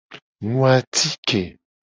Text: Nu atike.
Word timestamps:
Nu 0.45 0.55
atike. 0.75 1.41